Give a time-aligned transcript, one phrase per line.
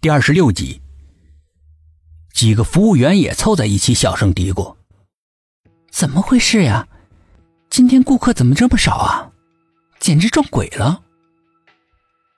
[0.00, 0.80] 第二十六集，
[2.32, 4.76] 几个服务员也凑在一起，小声嘀咕
[5.90, 6.86] ：“怎么回事呀？
[7.68, 9.32] 今天顾客怎么这么少啊？
[9.98, 11.02] 简直撞鬼了！”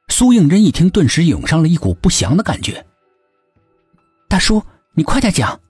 [0.08, 2.86] 苏应真一听，顿时涌上了一股不祥的感觉。
[4.26, 4.62] 大叔，
[4.94, 5.60] 你快点讲。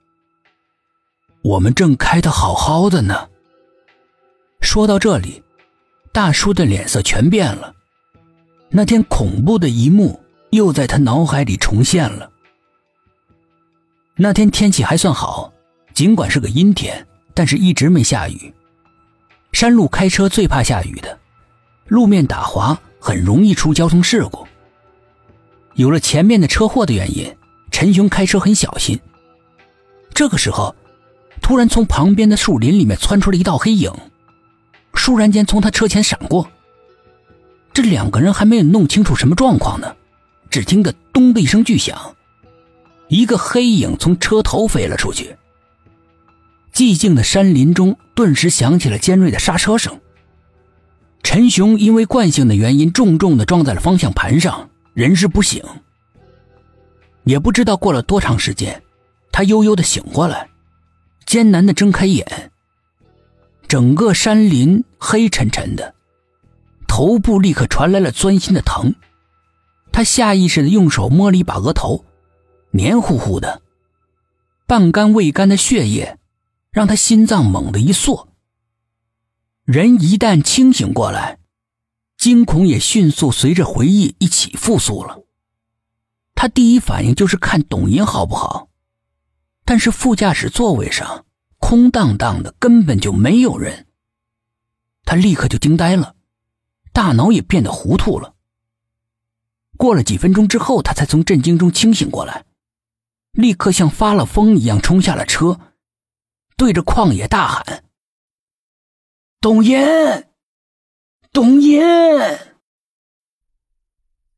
[1.43, 3.29] 我们正开的好好的呢。
[4.61, 5.43] 说到这里，
[6.12, 7.75] 大叔的脸色全变了。
[8.68, 10.22] 那天恐怖的一幕。
[10.51, 12.30] 又在他脑海里重现了。
[14.17, 15.53] 那天天气还算好，
[15.95, 18.53] 尽管是个阴天，但是一直没下雨。
[19.53, 21.18] 山路开车最怕下雨的，
[21.89, 24.46] 路面打滑很容易出交通事故。
[25.75, 27.35] 有了前面的车祸的原因，
[27.71, 29.00] 陈雄开车很小心。
[30.13, 30.75] 这个时候，
[31.41, 33.91] 突然从旁边的树林里面窜出了一道黑影，
[34.92, 36.47] 倏然间从他车前闪过。
[37.72, 39.97] 这两个人还没有弄清楚什么状况呢。
[40.50, 42.17] 只听得“咚”的一声巨响，
[43.08, 45.36] 一个黑影从车头飞了出去。
[46.72, 50.00] 寂静的山林中顿时响起了尖锐的刹车声。
[51.22, 55.62] 陈雄因为惯性的原因，重重的撞在了方向盘上，人事不省。
[57.24, 58.83] 也不知道过了多长时间，
[59.30, 60.48] 他悠悠的醒过来，
[61.27, 62.50] 艰难的睁开眼。
[63.69, 65.94] 整个山林黑沉沉的，
[66.89, 68.92] 头部立刻传来了钻心的疼。
[70.00, 72.06] 他下意识的用手摸了一把额头，
[72.70, 73.60] 黏糊糊的，
[74.66, 76.18] 半干未干的血液，
[76.70, 78.30] 让他心脏猛地一缩。
[79.64, 81.38] 人一旦清醒过来，
[82.16, 85.18] 惊恐也迅速随着回忆一起复苏了。
[86.34, 88.70] 他第一反应就是看董银好不好，
[89.66, 91.26] 但是副驾驶座位上
[91.58, 93.86] 空荡荡的，根本就没有人。
[95.04, 96.14] 他立刻就惊呆了，
[96.90, 98.36] 大脑也变得糊涂了。
[99.81, 102.45] 过了几分钟之后，他才从震惊中清醒过来，
[103.33, 105.59] 立刻像发了疯一样冲下了车，
[106.55, 107.84] 对着旷野大喊
[109.40, 110.29] ：“董岩，
[111.33, 111.80] 董岩！”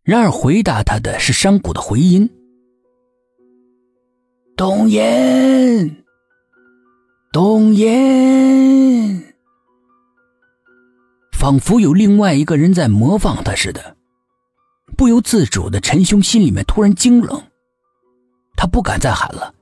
[0.04, 2.30] 然而回答他的是山谷的回音
[4.56, 6.04] ：“董岩，
[7.32, 9.34] 董岩！”
[11.36, 13.96] 仿佛有另外一个人在模仿他似的。
[14.96, 17.42] 不由自主的，陈兄心里面突然惊冷，
[18.56, 19.54] 他不敢再喊了，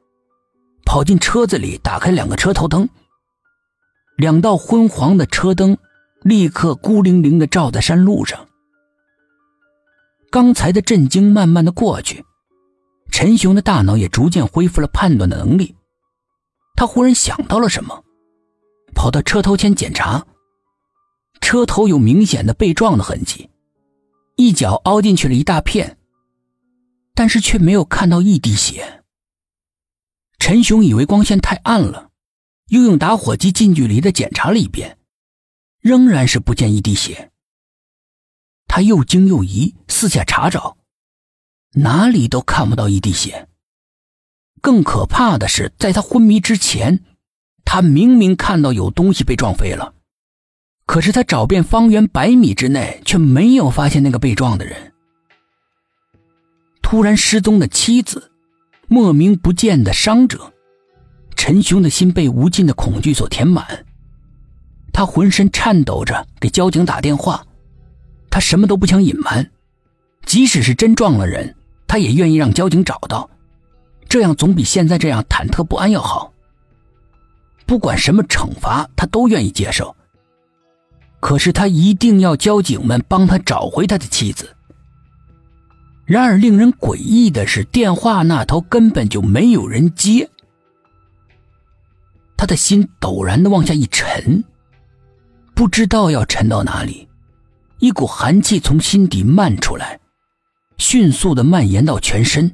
[0.85, 2.89] 跑进车子里，打开两个车头灯，
[4.17, 5.79] 两道昏黄的车灯
[6.23, 8.49] 立刻孤零零的照在山路上。
[10.31, 12.25] 刚才的震惊慢慢的过去，
[13.11, 15.75] 陈雄的大脑也逐渐恢复了判断的能力，
[16.77, 18.05] 他忽然想到了什么，
[18.95, 20.27] 跑到车头前检查，
[21.41, 23.49] 车头有明显的被撞的痕迹。
[24.41, 25.99] 一脚凹进去了一大片，
[27.15, 29.03] 但是却没有看到一滴血。
[30.39, 32.09] 陈雄以为光线太暗了，
[32.69, 34.97] 又用打火机近距离的检查了一遍，
[35.81, 37.31] 仍然是不见一滴血。
[38.67, 40.78] 他又惊又疑，四下查找，
[41.75, 43.47] 哪里都看不到一滴血。
[44.62, 47.05] 更可怕的是，在他昏迷之前，
[47.67, 49.95] 他明明看到有东西被撞飞了。
[50.91, 54.93] 可是他找遍方圆百米之内，却没有发现那个被撞的人。
[56.83, 58.33] 突然失踪的妻子，
[58.89, 60.53] 莫名不见的伤者，
[61.37, 63.87] 陈雄的心被无尽的恐惧所填满。
[64.93, 67.47] 他浑身颤抖着给交警打电话，
[68.28, 69.49] 他什么都不想隐瞒，
[70.27, 71.55] 即使是真撞了人，
[71.87, 73.31] 他也愿意让交警找到，
[74.09, 76.33] 这样总比现在这样忐忑不安要好。
[77.65, 79.95] 不管什么惩罚，他都愿意接受。
[81.21, 84.57] 可是他一定要交警们帮他找回他的妻子。
[86.07, 90.29] 然而令人诡异的是，电话那头根本就没有人接。
[92.37, 94.43] 他的心陡然的往下一沉，
[95.55, 97.07] 不知道要沉到哪里，
[97.79, 100.01] 一股寒气从心底漫出来，
[100.79, 102.51] 迅速的蔓延到全身。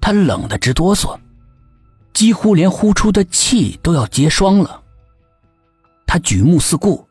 [0.00, 1.18] 他冷得直哆嗦，
[2.12, 4.80] 几乎连呼出的气都要结霜了。
[6.06, 7.06] 他举目四顾。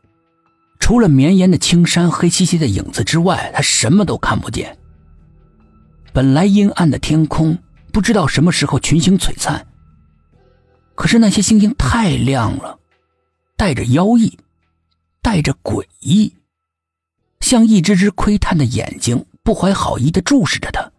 [0.84, 4.76] 除了绵延的青山、黑漆漆的影子之外，他什么都看不见。
[6.12, 7.56] 本来阴暗的天空，
[7.90, 9.66] 不知道什么时候群星璀璨。
[10.94, 12.78] 可是那些星星太亮了，
[13.56, 14.38] 带着妖异，
[15.22, 16.34] 带着诡异，
[17.40, 20.92] 像一只只窥探的眼睛，不怀好意的注视着他。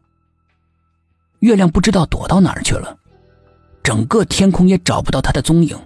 [1.42, 2.98] 月亮不知道躲到哪儿去了，
[3.84, 5.78] 整个天空也找不到他的踪影。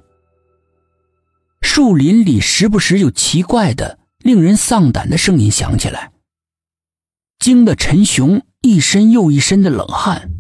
[1.62, 6.12] 树林里时不时有奇怪的、令人丧胆的声音响起来，
[7.38, 10.32] 惊得陈雄一身又一身的冷汗。